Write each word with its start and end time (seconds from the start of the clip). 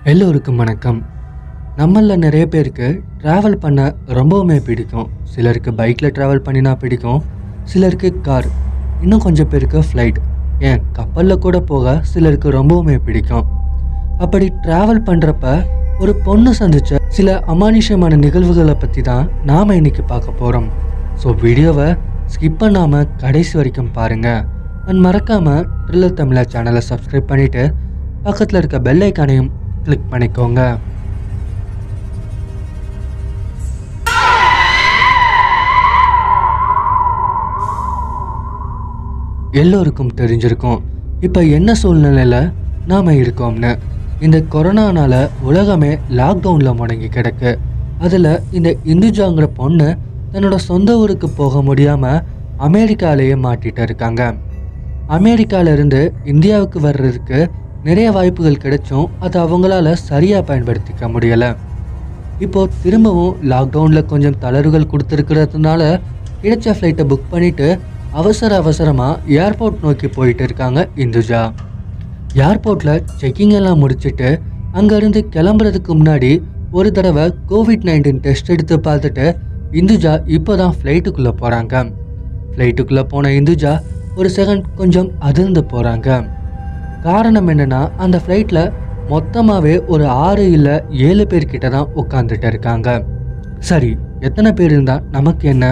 எல்லோருக்கும் 0.00 0.60
வணக்கம். 0.62 0.98
நம்மளில் 1.76 2.20
நிறைய 2.22 2.44
பேருக்கு 2.52 2.86
ட்ராவல் 3.22 3.56
பண்ண 3.64 3.80
ரொம்பவுமே 4.18 4.56
பிடிக்கும். 4.68 5.08
சிலருக்கு 5.32 5.70
பைக்கில் 5.80 6.12
ட்ராவல் 6.16 6.40
பண்ணினா 6.46 6.72
பிடிக்கும். 6.82 7.18
சிலருக்கு 7.64 8.10
கார் 8.28 8.48
இன்னும் 9.02 9.22
கொஞ்சம் 9.26 9.50
பேருக்கு 9.50 9.80
ஃப்ளைட் 9.88 10.20
ஏன் 10.60 10.80
கப்பலில் 10.92 11.42
கூட 11.44 11.60
போக 11.60 11.94
சிலருக்கு 12.12 12.48
ரொம்பவுமே 12.58 12.96
பிடிக்கும். 13.06 13.44
அப்படி 14.18 14.48
ட்ராவல் 14.64 15.02
பண்ணுறப்ப 15.10 15.54
ஒரு 15.98 16.14
பொண்ணு 16.28 16.54
சந்தித்த 16.60 17.02
சில 17.18 17.36
அமானுஷ்யமான 17.54 18.22
நிகழ்வுகளை 18.24 18.78
பற்றி 18.78 19.04
தான் 19.10 19.28
நாம் 19.44 19.76
இன்னைக்கு 19.80 20.04
பார்க்க 20.14 20.40
போகிறோம் 20.42 20.68
ஸோ 21.22 21.38
வீடியோவை 21.44 21.88
ஸ்கிப் 22.26 22.60
பண்ணாமல் 22.64 23.08
கடைசி 23.24 23.54
வரைக்கும் 23.60 23.94
பாருங்கள் 23.98 24.42
அண்ட் 24.88 25.02
மறக்காமல் 25.06 25.64
ட்ரில்லர் 25.86 26.18
தமிழா 26.20 26.44
சேனலை 26.54 26.84
சப்ஸ்கிரைப் 26.90 27.32
பண்ணிவிட்டு 27.32 27.64
பக்கத்தில் 28.24 28.58
இருக்க 28.58 28.78
பெல் 28.86 29.02
ஐக்கானையும் 29.04 29.50
கிளிக் 29.84 30.08
பண்ணிக்கோங்க. 30.10 30.62
எல்லோருக்கும் 39.52 40.12
தெரிஞ்சிருக்கும். 40.16 40.80
இப்போ 41.20 41.40
என்ன 41.44 41.74
சூழ்நிலையில் 41.74 42.52
நாம் 42.90 43.08
இருக்கோம்னு? 43.22 43.78
இந்த 44.20 44.38
கொரோனானால் 44.52 45.18
உலகமே 45.48 45.90
லாக்டவுனில் 46.18 46.78
முடங்கி 46.80 47.08
கிடக்கு. 47.16 47.50
அதில் 47.98 48.30
இந்த 48.50 48.76
இந்துஜாங்கிற 48.84 49.46
பொண்ணு 49.60 49.88
தன்னோட 50.32 50.56
சொந்த 50.68 50.96
ஊருக்கு 50.96 51.28
போக 51.30 51.62
முடியாமல் 51.62 52.22
அமெரிக்காலேயே 52.58 53.36
மாட்டிகிட்டு 53.46 53.82
இருக்காங்க. 53.88 54.22
அமெரிக்காவிலேருந்து 55.08 56.00
இந்தியாவுக்கு 56.24 56.80
வர்றதுக்கு 56.80 57.38
நிறைய 57.84 58.08
வாய்ப்புகள் 58.16 58.62
கிடைச்சும் 58.64 59.06
அதை 59.24 59.36
அவங்களால 59.44 59.92
சரியாக 60.08 60.42
பயன்படுத்திக்க 60.48 61.04
முடியலை. 61.14 61.50
இப்போ 62.40 62.60
திரும்பவும் 62.82 63.36
லாக்டவுனில் 63.52 64.08
கொஞ்சம் 64.12 64.38
தளர்வுகள் 64.44 64.90
கொடுத்துருக்கிறதுனால 64.92 65.82
கிடைச்ச 66.42 66.74
ஃப்ளைட்டை 66.76 67.04
புக் 67.10 67.30
பண்ணிட்டு 67.30 67.68
அவசர 68.20 68.50
அவசரமாக 68.62 69.18
ஏர்போர்ட் 69.42 69.82
நோக்கி 69.86 70.08
போயிட்டு 70.08 70.42
இருக்காங்க 70.48 70.80
இந்துஜா. 71.04 71.42
ஏர்போர்ட்டில் 72.46 73.02
செக்கிங் 73.20 73.54
எல்லாம் 73.58 73.80
முடிச்சிட்டு 73.82 74.30
அங்கேருந்து 74.72 75.20
கிளம்புறதுக்கு 75.34 75.92
முன்னாடி 75.94 76.32
ஒரு 76.78 76.90
தடவை 76.92 77.24
கோவிட் 77.50 77.86
நைன்டீன் 77.88 78.20
டெஸ்ட் 78.26 78.52
எடுத்து 78.54 78.76
பார்த்துட்டு 78.88 79.26
இந்துஜா 79.72 80.12
இப்போ 80.36 80.52
தான் 80.56 80.74
ஃப்ளைட்டுக்குள்ளே 80.78 81.32
போகிறாங்க 81.40 81.74
ஃப்ளைட்டுக்குள்ளே 82.52 83.04
போன 83.12 83.30
இந்துஜா 83.38 83.72
ஒரு 84.14 84.28
செகண்ட் 84.36 84.66
கொஞ்சம் 84.76 85.10
அதிர்ந்து 85.20 85.62
போகிறாங்க 85.72 86.08
காரணம் 87.06 87.48
என்னன்னா 87.52 87.80
அந்த 88.04 88.16
ஃப்ளைட்டில் 88.22 88.64
மொத்தமாகவே 89.12 89.74
ஒரு 89.92 90.04
ஆறு 90.24 90.44
இல்லை 90.56 90.74
ஏழு 91.06 91.24
பேர்கிட்ட 91.30 91.68
தான் 91.74 91.88
உட்காந்துட்டு 92.00 92.46
இருக்காங்க. 92.52 92.88
சரி 93.68 93.90
எத்தனை 94.28 94.50
பேர் 94.58 94.72
இருந்தால் 94.74 95.04
நமக்கு 95.16 95.48
என்ன? 95.48 95.66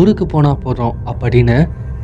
ஊருக்கு 0.00 0.26
போனால் 0.26 0.62
போதும் 0.64 0.96
அப்படின்னு 1.12 1.58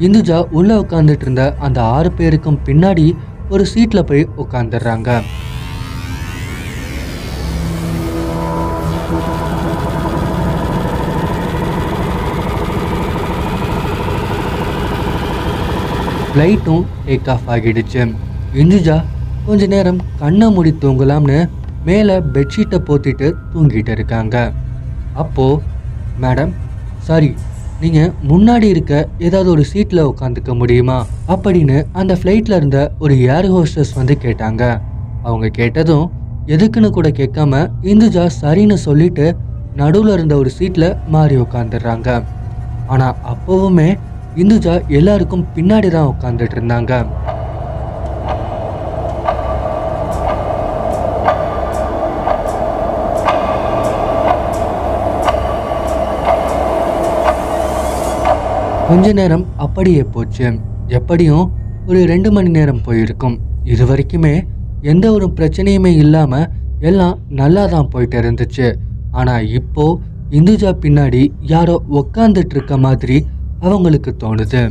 இந்துஜா 0.06 0.38
உள்ளே 0.58 0.75
உட்காந்துட்டு 0.83 1.27
இருந்த 1.27 1.44
அந்த 1.66 1.78
ஆறு 1.97 2.12
பேருக்கும் 2.12 2.60
பின்னாடி 2.69 3.06
ஒரு 3.48 3.66
சீட்டில் 3.72 4.08
போய் 4.10 4.28
உட்காந்துடுறாங்க 4.44 5.10
ஃப்ளைட்டும் 16.32 16.84
டேக் 17.06 17.28
ஆஃப் 17.34 17.47
ஆகிடுச்சு. 17.53 18.03
இந்துஜா 18.52 18.96
கொஞ்ச 19.46 19.66
நேரம் 19.66 19.98
கண்ணை 20.16 20.47
மூடி 20.50 20.70
தூங்கலாம்னு 20.82 21.38
மேலே 21.84 22.14
பெட்ஷீட்டை 22.34 22.78
போத்திட்டு 22.88 23.26
தூங்கிட்டு 23.53 23.91
இருக்காங்க. 23.91 24.36
அப்போது 25.14 25.60
மேடம் 26.16 26.53
சாரி 27.04 27.31
நீங்கள் 27.81 28.12
முன்னாடி 28.31 28.64
இருக்க 28.64 29.08
ஏதாவது 29.19 29.50
ஒரு 29.50 29.64
சீட்டில் 29.64 30.08
உட்காந்துக்க 30.12 30.54
முடியுமா? 30.54 30.98
அப்படின்னு 31.28 31.76
அந்த 31.92 32.14
ஃப்ளைட்டில் 32.14 32.56
இருந்த 32.56 32.78
ஒரு 32.98 33.14
ஏர் 33.34 33.48
ஹோஸ்டஸ் 33.54 33.92
வந்து 33.94 34.14
கேட்டாங்க. 34.25 34.62
அவங்க 35.25 35.48
கேட்டதும் 35.48 36.06
எதுக்குன்னு 36.47 36.91
கூட 36.91 37.08
கேட்காம 37.08 37.62
இந்துஜா 37.82 38.26
சரின்னு 38.41 38.75
சொல்லிட்டு 38.87 39.26
நடுவில் 39.75 40.12
இருந்த 40.12 40.37
ஒரு 40.37 40.50
சீட்டில் 40.50 40.97
மாறி 41.06 41.37
உட்காந்துடுறாங்க 41.37 42.08
ஆனால் 42.87 43.16
அப்போவுமே 43.32 43.88
இந்துஜா 44.37 44.87
எல்லாருக்கும் 44.88 45.48
பின்னாடி 45.56 45.88
தான் 45.91 46.10
உட்காந்துட்டு 46.14 46.56
இருந்தாங்க. 46.58 46.92
கொஞ்ச 58.88 59.06
நேரம் 59.19 59.44
அப்படியே 59.65 60.03
போச்சு. 60.12 60.47
எப்படியும் 60.99 61.47
ஒரு 61.88 62.00
ரெண்டு 62.10 62.28
மணி 62.34 62.50
நேரம் 62.56 62.82
போயிருக்கும். 62.87 63.34
இது 63.72 63.84
வரைக்குமே 63.91 64.34
எந்த 64.93 65.06
ஒரு 65.16 65.26
பிரச்சனையுமே 65.38 65.91
இல்லாம 66.03 66.32
எல்லாம் 66.91 67.16
நல்லா 67.41 67.62
தான் 67.72 67.88
போயிட்டு 67.93 68.16
இருந்துச்சு. 68.22 68.66
ஆனா 69.19 69.34
இப்போ 69.59 69.84
இந்துஜா 70.38 70.71
பின்னாடி 70.84 71.22
யாரோ 71.53 71.75
உக்காந்துட்டு 72.00 72.54
இருக்க 72.56 72.76
மாதிரி 72.87 73.16
அவங்களுக்கு 73.66 74.10
தோணுது. 74.22 74.62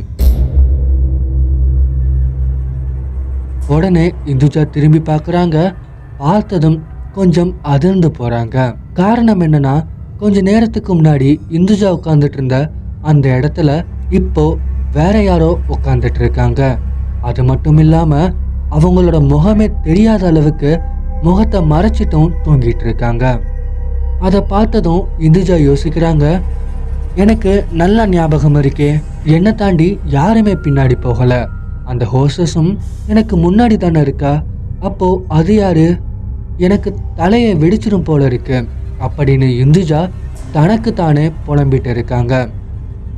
உடனே 3.76 4.06
இந்துஜா 4.32 4.64
திரும்பி 4.76 5.02
பார்க்குறாங்க 5.10 5.56
பார்த்ததும் 6.22 6.78
கொஞ்சம் 7.18 7.52
அதிர்ந்து 7.74 8.10
போறாங்க. 8.18 8.56
காரணம் 9.00 9.44
என்னன்னா 9.46 9.76
கொஞ்ச 10.22 10.40
நேரத்துக்கு 10.50 10.92
முன்னாடி 11.00 11.30
இந்துஜா 11.58 11.90
உட்காந்துட்டு 11.98 12.38
இருந்த 12.40 12.58
அந்த 13.10 13.26
இடத்துல 13.38 13.70
இப்போ 14.10 14.56
வேற 14.92 15.22
யாரோ 15.22 15.58
உட்காந்துட்டு 15.68 16.20
இருக்காங்க 16.20 16.78
அது 17.20 17.44
மட்டும் 17.44 17.78
இல்லாம 17.78 18.32
அவங்களோட 18.70 19.18
முகமே 19.28 19.80
தெரியாத 19.82 20.26
அளவுக்கு 20.26 20.80
முகத்தை 21.22 21.60
மறைச்சிட்டும் 21.60 22.32
தூங்கிட்டு 22.44 22.84
இருக்காங்க 22.84 23.40
அதை 24.20 24.40
பார்த்ததும் 24.40 25.04
இந்துஜா 25.18 25.56
யோசிக்கிறாங்க 25.68 26.42
எனக்கு 27.14 27.64
நல்ல 27.72 28.06
ஞாபகம் 28.06 28.54
இருக்கே. 28.54 29.02
என்னை 29.24 29.54
தாண்டி 29.54 29.98
யாருமே 30.04 30.52
பின்னாடி 30.52 31.00
போகல. 31.00 31.48
அந்த 31.84 32.06
ஹோஸ்டஸும் 32.12 32.76
எனக்கு 33.06 33.36
முன்னாடி 33.36 33.76
தானே 33.76 34.00
இருக்கா? 34.00 34.42
அப்போ 34.80 35.24
அது 35.28 35.54
யாரு? 35.54 35.96
எனக்கு 36.56 36.94
தலையை 37.14 37.54
வெடிச்சிடும் 37.54 38.04
போல 38.04 38.24
இருக்கு. 38.24 38.68
அப்படின்னு 39.00 39.48
இந்துஜா 39.64 40.10
தனக்கு 40.52 40.92
தானே 40.92 41.32
புலம்பிட்டு 41.46 41.86
இருக்காங்க. 41.86 42.48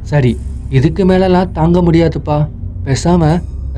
சரி 0.03 0.39
இதுக்கு 0.79 1.03
மேலலாம் 1.11 1.53
தாங்க 1.59 1.79
முடியாதுப்பா. 1.87 2.37
பேசாம 2.87 3.23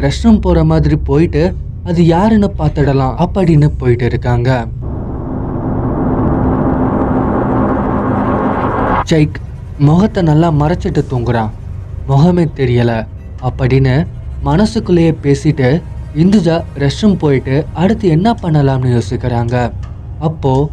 ரெஸ்ட் 0.05 0.25
ரூம் 0.25 0.41
போற 0.45 0.59
மாதிரி 0.71 0.97
போயிட்டு 1.09 1.43
அது 1.91 2.01
யாருன்னு 2.07 2.49
பார்த்துடலாம் 2.59 3.15
அப்படின்னு 3.25 3.69
போயிட்டு 3.81 4.05
இருக்காங்க. 4.11 4.51
ஜெய்க் 9.11 9.39
முகத்தை 9.89 10.23
நல்லா 10.31 10.51
மறைச்சிட்டு 10.63 11.03
தூங்குறான். 11.13 11.51
முகமே 12.11 12.45
தெரியல 12.61 12.93
அப்படின்னு 13.49 13.95
மனசுக்குள்ளேயே 14.49 15.15
பேசிட்டு 15.25 15.71
இந்துஜா 16.23 16.57
ரெஸ்ட் 16.83 17.03
ரூம் 17.03 17.19
போயிட்டு 17.25 17.57
அடுத்து 17.83 18.07
என்ன 18.17 18.37
பண்ணலாம்னு 18.43 18.91
யோசிக்கிறாங்க. 18.97 19.57
அப்போது 20.29 20.69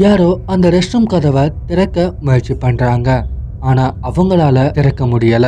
யாரோ 0.00 0.26
அந்த 0.46 0.70
ரெஸ்ட் 0.70 0.92
ரூம் 0.92 1.06
கதவை 1.06 1.52
திறக்க 1.66 2.14
முயற்சி 2.20 2.54
பண்றாங்க. 2.54 3.26
ஆனா 3.60 3.94
அவங்களால 4.02 4.70
திறக்க 4.70 5.06
முடியல. 5.06 5.46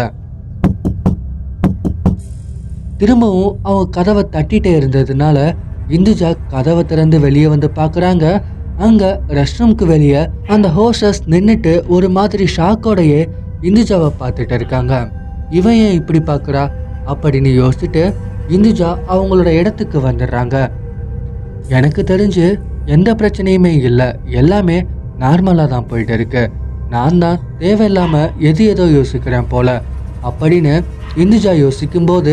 திரும்பவும் 2.96 3.58
அவங்க 3.62 3.90
கதவை 3.90 4.24
தட்டிட்டே 4.32 4.72
இருந்ததுனால 4.80 5.56
இந்துஜா 5.88 6.30
கதவை 6.48 6.84
திறந்து 6.84 7.20
வெளியே 7.20 7.46
வந்து 7.46 7.70
பார்க்குறாங்க 7.74 8.42
அங்க 8.78 9.20
ரெஸ்ட் 9.28 9.60
ரூம்க்கு 9.60 9.86
வெளியே 9.86 10.28
அந்த 10.46 10.68
ஹோஸ்டஸ் 10.68 11.22
நின்றுட்டு 11.26 11.86
ஒரு 11.86 12.08
மாதிரி 12.08 12.46
ஷாக்கோடையே 12.56 13.22
இந்துஜாவை 13.62 14.10
பார்த்துட்டு 14.20 14.52
இருக்காங்க. 14.52 15.12
இவன் 15.50 15.74
ஏன் 15.74 15.94
இப்படி 15.94 16.18
பார்க்குறா 16.18 16.64
அப்படின்னு 17.06 17.52
யோசிச்சுட்டு 17.60 18.14
இந்துஜா 18.48 18.90
அவங்களோட 19.08 19.46
இடத்துக்கு 19.46 20.00
வந்துடுறாங்க. 20.00 20.70
எனக்கு 21.68 22.02
தெரிஞ்சு 22.02 22.46
எந்த 22.94 23.10
பிரச்சனையுமே 23.20 23.72
இல்லை. 23.88 24.08
எல்லாமே 24.40 24.78
நார்மலாக 25.22 25.68
தான் 25.74 25.88
போயிட்டு 25.90 26.14
இருக்கு 26.18 26.42
நான் 26.94 27.20
தான் 27.24 27.42
தேவையில்லாமல் 27.62 28.30
எது 28.48 28.62
ஏதோ 28.72 28.84
யோசிக்கிறேன் 28.98 29.50
போல. 29.52 29.68
அப்படின்னு 30.28 30.74
இந்துஜா 31.22 31.52
யோசிக்கும்போது 31.64 32.32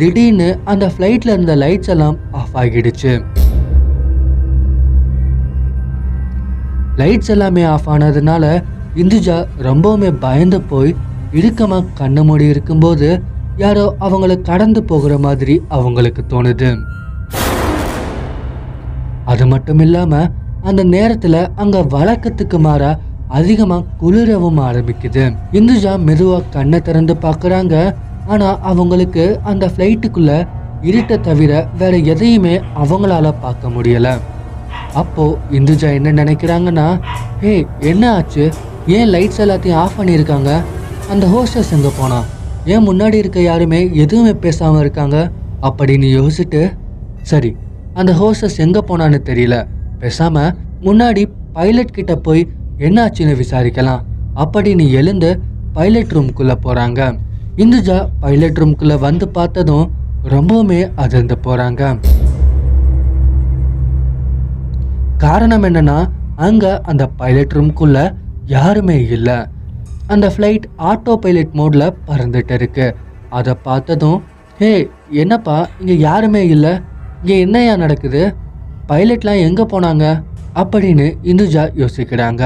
திடீர்னு 0.00 0.48
அந்த 0.72 0.84
ஃப்ளைட்டில் 0.92 1.32
இருந்த 1.34 1.54
லைட்ஸ் 1.62 1.92
எல்லாம் 1.94 2.16
ஆஃப் 2.40 2.56
ஆகிடுச்சு. 2.62 3.12
லைட்ஸ் 7.00 7.32
எல்லாமே 7.34 7.62
ஆஃப் 7.74 7.88
ஆனதுனால 7.94 8.44
இந்துஜா 9.02 9.38
ரொம்பவுமே 9.68 10.10
பயந்து 10.26 10.60
போய் 10.72 10.92
இறுக்கமாக 11.38 11.92
கண்ணு 12.00 12.24
மூடி 12.28 12.46
இருக்கும்போது 12.54 13.08
யாரோ 13.62 13.86
அவங்கள 14.06 14.32
கடந்து 14.50 14.80
போகிற 14.90 15.14
மாதிரி 15.24 15.54
அவங்களுக்கு 15.76 16.22
தோணுது. 16.32 16.70
அது 19.34 19.44
மட்டும் 19.52 19.82
இல்லாம 19.86 20.14
அந்த 20.70 20.82
நேரத்துல 20.94 21.36
அங்க 21.62 21.78
வழக்கத்துக்கு 21.94 22.58
மாற 22.58 22.82
அதிகமா 23.38 23.78
குளிரவும் 24.00 24.60
ஆரம்பிக்குது. 24.68 25.24
இந்துஜா 25.58 25.92
மெதுவா 26.08 26.38
கண்ணை 26.50 26.78
திறந்து 26.80 27.14
பார்க்குறாங்க 27.24 27.74
ஆனா 28.26 28.48
அவங்களுக்கு 28.70 29.24
அந்த 29.42 29.64
ஃப்ளைட்டுக்குள்ள 29.72 30.32
இருட்டை 30.82 31.16
தவிர 31.20 31.52
வேற 31.78 31.94
எதையுமே 32.12 32.54
அவங்களால 32.82 33.26
பார்க்க 33.40 33.68
முடியல. 33.68 34.08
அப்போ 34.94 35.24
இந்துஜா 35.58 35.88
என்ன 35.98 36.12
நினைக்கிறாங்கன்னா 36.20 36.86
ஹே 37.42 37.52
என்ன 37.90 38.02
ஆச்சு? 38.14 38.44
ஏன் 38.96 39.10
லைட்ஸ் 39.14 39.40
எல்லாத்தையும் 39.44 39.80
ஆஃப் 39.82 39.98
பண்ணியிருக்காங்க? 39.98 40.50
அந்த 41.12 41.24
ஹோஸ்டஸ் 41.26 41.74
எங்க 41.76 41.90
போனா 41.98 42.20
ஏன் 42.72 42.86
முன்னாடி 42.88 43.16
இருக்க 43.22 43.40
யாருமே 43.40 43.80
எதுவுமே 44.04 44.32
பேசாம 44.44 44.80
இருக்காங்க? 44.80 45.16
அப்படின்னு 45.62 46.08
யோசிச்சுட்டு 46.18 46.62
சரி 47.22 47.50
அந்த 47.94 48.12
ஹோஸ்டஸ் 48.12 48.58
எங்க 48.58 48.84
போனான்னு 48.88 49.18
தெரியல. 49.28 49.56
பேசாம 50.00 50.54
முன்னாடி 50.82 51.22
பைலட் 51.52 51.96
கிட்ட 51.96 52.16
போய் 52.16 52.48
என்னாச்சுன்னு 52.78 53.34
விசாரிக்கலாம். 53.42 54.00
அப்படின்னு 54.36 54.90
எழுந்து 54.90 55.40
பைலட் 55.72 56.12
ரூம்குள்ள 56.12 56.54
போறாங்க. 56.62 57.18
இந்துஜா 57.56 58.08
பைலட் 58.20 58.58
ரூம்குள்ள 58.58 58.98
வந்து 58.98 59.28
பார்த்ததும் 59.28 59.90
ரொம்பவுமே 60.24 60.90
அதிர்ந்து 60.94 61.36
போறாங்க. 61.44 61.98
காரணம் 65.16 65.62
என்னன்னா 65.62 66.10
அங்க 66.36 66.80
அந்த 66.84 67.06
பைலட் 67.06 67.52
ரூம்குள்ள 67.52 68.14
யாருமே 68.46 69.06
இல்லை. 69.08 69.34
அந்த 70.06 70.32
ஃப்ளைட் 70.36 70.64
ஆட்டோ 70.78 71.14
பைலட் 71.14 71.54
மோட்ல 71.54 71.94
பறந்துட்டு 72.06 72.50
இருக்கு. 72.50 72.96
அதை 73.30 73.54
பார்த்ததும் 73.62 74.22
ஹே 74.58 74.90
என்னப்பா 75.10 75.68
இங்க 75.80 75.92
யாருமே 75.92 76.48
இல்லை? 76.48 76.80
இங்கே 77.24 77.36
என்னையா 77.44 77.74
நடக்குது? 77.82 78.22
பைலட்லாம் 78.88 79.38
எங்கே 79.44 79.64
போனாங்க? 79.70 80.04
அப்படின்னு 80.60 81.06
இந்துஜா 81.30 81.62
யோசிக்கிறாங்க. 81.82 82.42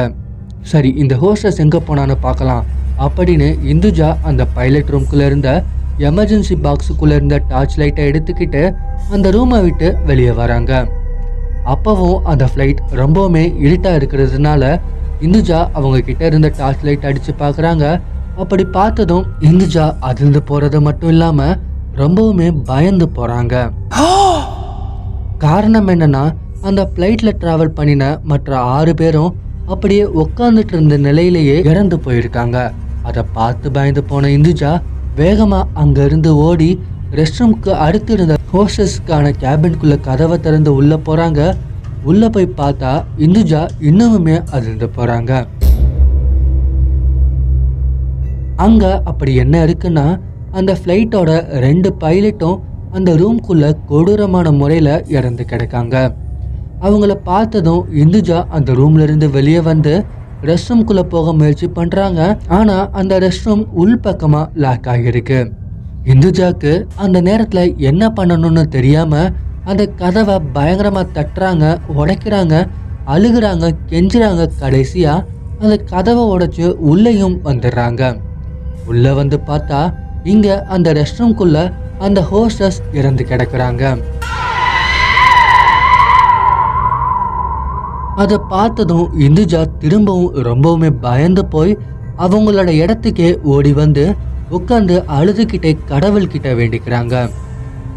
சரி 0.72 0.90
இந்த 1.02 1.14
ஹோஸ்டஸ் 1.22 1.58
எங்கே 1.64 1.80
போனான்னு 1.88 2.14
பார்க்கலாம். 2.26 2.62
அப்படின்னு 3.04 3.48
இந்துஜா 3.72 4.08
அந்த 4.28 4.42
பைலட் 4.56 4.90
ரூம்குள்ளே 4.94 5.24
இருந்த 5.30 5.50
எமர்ஜென்சி 6.10 6.56
பாக்ஸுக்குள்ளே 6.66 7.16
இருந்த 7.20 7.38
டார்ச் 7.48 7.76
லைட்டை 7.80 8.04
எடுத்துக்கிட்டு 8.10 8.62
அந்த 9.16 9.32
ரூமை 9.36 9.58
விட்டு 9.66 9.88
வெளியே 10.10 10.34
வராங்க. 10.40 10.72
அப்போவும் 11.74 12.22
அந்த 12.32 12.46
ஃப்ளைட் 12.52 12.82
ரொம்பவுமே 13.02 13.44
இருட்டாக 13.64 13.98
இருக்கிறதுனால 14.00 14.62
இந்துஜா 15.28 15.60
அவங்க 15.78 16.00
கிட்ட 16.10 16.24
இருந்த 16.26 16.50
டார்ச் 16.60 16.86
லைட் 16.88 17.08
அடித்து 17.10 17.34
பார்க்குறாங்க 17.42 17.84
அப்படி 18.36 18.66
பார்த்ததும் 18.78 19.26
இந்துஜா 19.50 19.88
அதிர்ந்து 20.10 20.42
போகிறது 20.52 20.80
மட்டும் 20.88 21.12
இல்லாமல் 21.16 21.56
ரொம்பவுமே 22.04 22.48
பயந்து 22.72 23.08
போகிறாங்க 23.18 23.56
காரணம் 25.44 25.88
என்னன்னா 25.92 26.22
அந்த 26.68 26.82
ஃப்ளைட்டில் 26.90 27.36
டிராவல் 27.40 27.74
பண்ணின 27.78 28.04
மற்ற 28.30 28.50
ஆறு 28.76 28.92
பேரும் 28.94 29.34
அப்படியே 29.72 30.04
உட்காந்துட்டு 30.22 30.74
இருந்த 30.76 30.96
நிலையிலேயே 30.96 31.56
இறந்து 31.70 31.96
போயிருக்காங்க. 32.06 32.56
அதை 33.08 33.22
பார்த்து 33.36 33.70
பயந்து 33.76 34.02
போன 34.04 34.28
இந்துஜா 34.36 34.72
வேகமா 35.16 35.60
அங்க 35.82 35.98
இருந்து 36.04 36.30
ஓடி 36.46 36.70
ரெஸ்ட் 37.18 37.40
ரூம்க்கு 37.40 37.70
அடுத்து 37.86 38.12
இருந்த 38.12 38.36
ஹோஸ்டஸ்க்கான 38.52 39.32
கேபின்குள்ள 39.42 39.96
கதவை 40.00 40.38
திறந்து 40.40 40.74
உள்ள 40.74 40.96
போறாங்க. 41.08 41.40
உள்ள 42.10 42.28
போய் 42.28 42.54
பார்த்தா 42.60 42.92
இந்துஜா 43.26 43.62
இன்னமுமே 43.90 44.36
அதிர்ந்து 44.50 44.88
போறாங்க. 44.96 45.32
அங்க 48.66 48.84
அப்படி 49.04 49.34
என்ன 49.44 49.56
இருக்குன்னா 49.66 50.06
அந்த 50.50 50.72
ஃப்ளைட்டோட 50.80 51.30
ரெண்டு 51.66 51.88
பைலட்டும் 52.00 52.58
அந்த 52.92 53.10
ரூம்குள்ள 53.14 53.64
கொடூரமான 53.84 54.50
முறையில் 54.50 54.94
இறந்து 55.08 55.44
கிடக்காங்க. 55.44 55.96
அவங்கள 56.80 57.12
பார்த்ததும் 57.30 57.82
இந்துஜா 58.02 58.38
அந்த 58.48 58.72
ரூம்ல 58.72 59.02
இருந்து 59.02 59.30
வெளியே 59.30 59.60
வந்து 59.60 59.92
ரெஸ்ட் 60.42 60.70
ரூம்குள்ள 60.70 61.02
போக 61.02 61.32
முயற்சி 61.32 61.66
பண்றாங்க. 61.68 62.20
ஆனா 62.48 62.76
அந்த 62.90 63.18
ரெஸ்ட் 63.18 63.46
ரூம் 63.46 63.64
உள்பக்கமா 63.82 64.42
லாக் 64.54 64.86
ஆகியிருக்கு. 64.86 65.40
இந்துஜாக்கு 66.04 66.72
அந்த 66.94 67.18
நேரத்துல 67.22 67.62
என்ன 67.76 68.12
பண்ணணும்னு 68.18 68.64
தெரியாம 68.66 69.14
அந்த 69.64 69.86
கதவை 70.00 70.36
பயங்கரமா 70.54 71.02
தட்டுறாங்க 71.16 71.64
உடைக்கிறாங்க 71.94 72.54
அழுகுறாங்க 73.06 73.66
கெஞ்சுறாங்க 73.90 74.42
கடைசியா 74.60 75.14
அந்த 75.60 75.76
கதவை 75.92 76.24
உடைச்சு 76.34 76.66
உள்ளேயும் 76.90 77.36
வந்துடுறாங்க. 77.44 78.02
உள்ள 78.86 79.14
வந்து 79.14 79.36
பார்த்தா 79.46 79.80
இங்க 80.22 80.48
அந்த 80.74 80.88
ரெஸ்ட் 80.92 81.20
ரூம்குள்ள 81.20 81.58
அந்த 81.98 82.20
ஹோஸ்டஸ் 82.30 82.80
இறந்து 82.92 83.26
கிடக்குறாங்க. 83.30 83.82
அதை 88.16 88.38
பார்த்ததும் 88.48 89.20
இந்துஜா 89.20 89.66
திரும்பவும் 89.78 90.34
ரொம்பவுமே 90.34 90.90
பயந்து 91.00 91.46
போய் 91.46 91.78
அவங்களோட 92.18 92.70
இடத்துக்கே 92.82 93.40
ஓடி 93.42 93.72
வந்து 93.72 94.14
உட்காந்து 94.50 94.96
அழுதுகிட்டே 95.18 95.72
கடவுள்கிட்ட 95.88 96.48
வேண்டிக்கிறாங்க. 96.60 97.30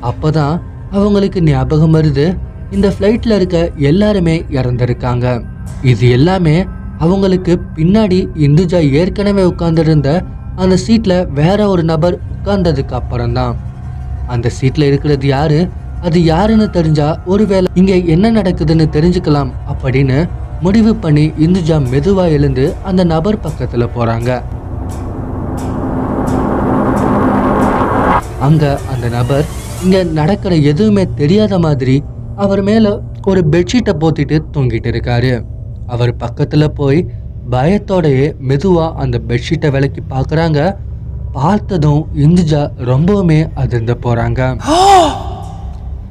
அப்போதான் 0.02 0.62
அவங்களுக்கு 0.92 1.44
ஞாபகம் 1.44 1.94
வருது 1.94 2.38
இந்த 2.72 2.94
ஃப்ளைட்டில் 3.00 3.36
இருக்க 3.36 3.72
எல்லாருமே 3.76 4.46
இறந்துருக்காங்க. 4.50 5.46
இது 5.82 6.10
எல்லாமே 6.10 6.66
அவங்களுக்கு 7.00 7.60
பின்னாடி 7.76 8.20
இந்துஜா 8.48 8.92
ஏற்கனவே 8.92 9.44
உட்காந்துருந்த 9.44 10.26
அந்த 10.56 10.78
சீட்டில் 10.78 11.28
வேற 11.32 11.68
ஒரு 11.68 11.84
நபர் 11.84 12.20
உட்கார்ந்ததுக்கு 12.34 12.92
அப்புறம்தான். 12.92 13.56
அந்த 14.34 14.48
சீட்ல 14.58 14.88
இருக்கிறது 14.90 15.28
யாரு? 15.28 15.60
அது 16.02 16.20
யாருன்னு 16.24 16.68
தெரிஞ்சா 16.70 17.08
ஒருவேளை 17.26 17.68
இங்க 17.74 17.94
என்ன 18.14 18.32
நடக்குதுன்னு 18.32 18.86
தெரிஞ்சுக்கலாம் 18.96 19.52
அப்படின்னு 19.72 20.18
முடிவு 20.62 20.92
பண்ணி 20.96 21.26
இந்துஜா 21.46 21.78
மெதுவா 21.92 22.26
எழுந்து 22.30 22.66
அந்த 22.84 23.02
நபர் 23.14 23.44
பக்கத்துல 23.46 23.86
போறாங்க. 23.96 24.30
அங்க 28.40 28.66
அந்த 28.94 29.08
நபர் 29.10 29.46
இங்க 29.84 29.98
நடக்கிற 30.20 30.54
எதுவுமே 30.72 31.04
தெரியாத 31.16 31.60
மாதிரி 31.60 31.96
அவர் 32.36 32.62
மேல 32.62 32.92
ஒரு 33.28 33.42
பெட்ஷீட்டை 33.54 33.94
போத்திட்டு 34.04 34.38
தூங்கிட்டு 34.54 34.90
இருக்காரு. 34.94 35.32
அவர் 35.88 36.14
பக்கத்துல 36.24 36.66
போய் 36.80 37.00
பயத்தோடையே 37.52 38.28
மெதுவா 38.50 38.86
அந்த 39.04 39.18
பெட்ஷீட்டை 39.30 39.70
விலக்கி 39.72 40.02
பார்க்குறாங்க 40.10 40.60
பார்த்ததும் 41.32 42.08
இந்துஜா 42.16 42.72
ரொம்பவுமே 42.78 43.50
அதிர்ந்து 43.54 43.98
போறாங்க. 44.04 44.58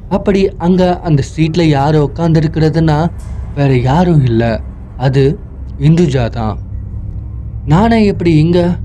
அப்படி 0.09 0.49
அங்க 0.57 0.99
அந்த 0.99 1.23
சீட்ல 1.35 1.61
யாரு 1.61 2.03
உட்கார்ந்து 2.03 2.39
இருக்கிறதுனா 2.39 3.11
வேற 3.55 3.77
யாரும் 3.77 4.25
இல்ல. 4.25 4.61
அது 4.97 5.39
இந்துஜா 5.79 6.29
தான். 6.29 6.57
நானே 7.65 8.05
எப்படி 8.05 8.37
இங்க? 8.37 8.77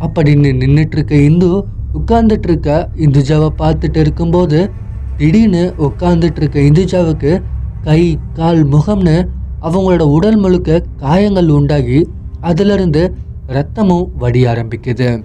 அப்படின்னு 0.00 0.52
நின்றுட்டு 0.52 0.96
இருக்க 0.96 1.14
இந்து 1.14 1.64
உட்கார்ந்துட்டு 1.94 2.48
இருக்க 2.48 2.88
இந்துஜாவை 2.96 3.48
பார்த்துட்டு 3.58 3.96
இருக்கும்போது 3.96 4.70
திடீர்னு 5.16 5.74
உட்கார்ந்துட்டு 5.78 6.36
இருக்க 6.36 6.60
இந்துஜாவுக்கு 6.60 7.42
கை 7.82 8.18
கால் 8.32 8.66
முகம்னு 8.66 9.28
அவங்களோட 9.60 10.00
உடல் 10.00 10.36
முழுக்க 10.36 10.82
காயங்கள் 10.96 11.48
உண்டாகி 11.48 12.08
அதிலிருந்து 12.40 13.14
ரத்தமும் 13.48 14.08
வடிய 14.14 14.50
ஆரம்பிக்குது. 14.50 15.22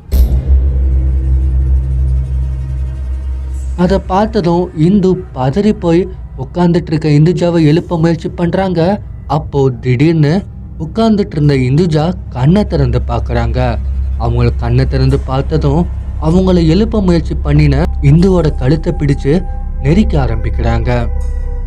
அதை 3.77 3.99
பார்த்ததும் 3.99 4.69
இந்து 4.77 5.15
பதறி 5.35 5.71
போய் 5.71 6.07
உட்கார்ந்துட்டு 6.37 6.89
இருக்க 6.91 7.09
இந்துஜாவை 7.09 7.65
எழுப்ப 7.65 7.99
முயற்சி 7.99 8.29
பண்றாங்க. 8.29 9.01
அப்போ 9.27 9.69
திடீர்னு 9.69 10.43
உட்கார்ந்துட்டு 10.79 11.31
இருந்த 11.31 11.53
இந்துஜா 11.53 12.13
கண்ணை 12.29 12.65
திறந்து 12.65 13.01
பார்க்குறாங்க. 13.07 13.77
அவங்கள 14.19 14.49
கண்ணை 14.57 14.85
திறந்து 14.85 15.19
பார்த்ததும் 15.19 15.87
அவங்கள 16.21 16.67
எழுப்ப 16.67 17.01
முயற்சி 17.01 17.35
பண்ணின 17.35 17.83
இந்துவோட 18.01 18.55
கழுத்தை 18.55 18.93
பிடிச்சு 18.93 19.45
நெரிக்க 19.81 20.25
ஆரம்பிக்கிறாங்க. 20.25 21.09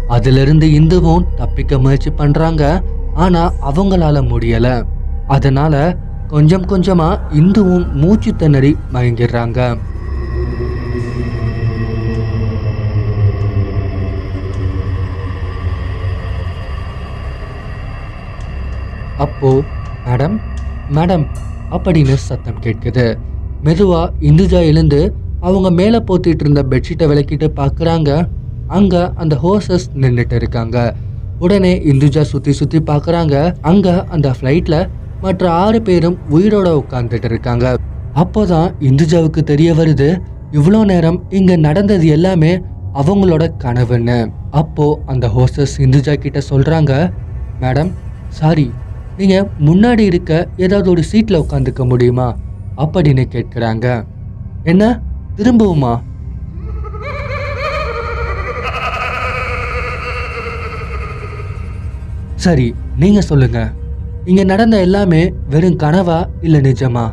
அதிலிருந்து 0.08 0.66
இந்துவும் 0.66 1.24
தப்பிக்க 1.36 1.78
முயற்சி 1.78 2.10
பண்றாங்க. 2.10 2.82
ஆனா 3.14 3.52
அவங்களால 3.70 4.22
முடியல. 4.32 4.84
அதனால 5.28 5.96
கொஞ்சம் 6.28 6.66
கொஞ்சமா 6.66 7.18
இந்துவும் 7.34 7.92
மூச்சு 7.92 8.36
திணறி 8.36 8.76
மயங்கிடுறாங்க. 8.92 9.76
ஓ 19.42 19.50
மேடம்? 20.06 20.36
மேடம் 20.94 21.24
அப்படின்னு 21.70 22.14
சத்தம் 22.14 22.58
கேட்குது. 22.62 23.04
மெதுவா 23.64 24.00
இந்துஜா 24.20 24.60
எழுந்து 24.70 25.00
அவங்க 25.40 25.70
மேலே 25.70 25.98
போத்திட்டு 25.98 26.42
இருந்த 26.44 26.62
பெட்ஷீட்டை 26.70 27.06
விளக்கிட்டு 27.12 27.46
பார்க்குறாங்க. 27.60 28.10
அங்கே 28.66 29.02
அந்த 29.14 29.34
ஹோசஸ் 29.44 29.86
நின்றுட்டு 29.94 30.32
இருக்காங்க. 30.32 30.78
உடனே 31.38 31.72
இந்துஜா 31.92 32.20
சுற்றி 32.20 32.52
சுற்றி 32.52 32.80
பார்க்குறாங்க. 32.80 33.54
அங்கே 33.60 33.94
அந்த 34.06 34.34
ஃப்ளைட்டில் 34.40 34.88
மற்ற 35.20 35.50
ஆறு 35.50 35.82
பேரும் 35.82 36.18
உயிரோட 36.30 36.68
உட்காந்துட்டு 36.82 37.24
இருக்காங்க. 37.24 37.74
அப்போதான் 38.14 38.68
இந்துஜாவுக்கு 38.80 39.42
தெரிய 39.52 39.72
வருது 39.72 40.10
இவ்வளோ 40.52 40.84
நேரம் 40.84 41.18
இங்கே 41.30 41.56
நடந்தது 41.56 42.06
எல்லாமே 42.06 42.52
அவங்களோட 42.94 43.44
கனவுன்னு. 43.64 44.18
அப்போ 44.50 44.86
அந்த 45.06 45.26
ஹோஸ்டஸ் 45.28 45.76
இந்துஜா 45.78 46.14
கிட்ட 46.14 46.40
சொல்றாங்க 46.50 46.92
மேடம் 47.60 47.90
சாரி 48.28 48.70
நீங்கள் 49.18 49.48
முன்னாடி 49.68 50.00
இருக்க 50.00 50.32
ஏதாவது 50.56 50.90
ஒரு 50.90 51.02
சீட்டில் 51.02 51.42
உட்காந்துக்க 51.44 51.84
முடியுமா? 51.84 52.28
அப்படின்னு 52.76 53.24
கேட்குறாங்க. 53.34 53.86
என்ன? 54.64 54.84
திரும்பவுமா? 55.38 55.92
சரி 62.44 62.74
நீங்கள் 62.96 63.26
சொல்லுங்கள் 63.30 63.70
இங்கே 64.24 64.44
நடந்த 64.44 64.76
எல்லாமே 64.80 65.20
வெறும் 65.48 65.78
கனவா 65.82 66.18
இல்லை 66.40 66.60
நிஜமா? 66.60 67.04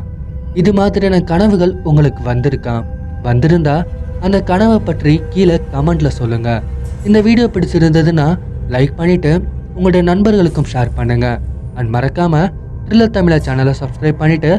இது 0.54 0.72
மாதிரியான 0.72 1.20
கனவுகள் 1.20 1.74
உங்களுக்கு 1.82 2.22
வந்திருக்கான் 2.30 2.86
வந்திருந்தா 3.22 3.76
அந்த 4.20 4.42
கனவை 4.42 4.78
பற்றி 4.78 5.20
கீழே 5.30 5.56
கமெண்ட்ல 5.72 6.08
சொல்லுங்க. 6.20 6.62
இந்த 7.06 7.20
வீடியோ 7.20 7.46
பிடிச்சிருந்ததுன்னா 7.54 8.26
லைக் 8.74 8.96
பண்ணிட்டு 8.96 9.32
உங்களுடைய 9.74 10.02
நண்பர்களுக்கும் 10.10 10.70
ஷேர் 10.72 10.96
பண்ணுங்கள் 10.96 11.38
அண்ட் 11.78 11.90
மறக்காம 11.96 12.42
த்ரில்லர் 12.86 13.14
தமிழா 13.16 13.38
சேனலை 13.46 13.74
சப்ஸ்கிரைப் 13.80 14.20
பண்ணிட்டு 14.22 14.50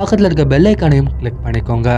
பக்கத்தில் 0.00 0.28
இருக்க 0.28 0.44
பெல் 0.52 0.68
ஐக்கானையும் 0.72 1.10
கிளிக் 1.20 1.44
பண்ணிக்கோங்க. 1.44 1.90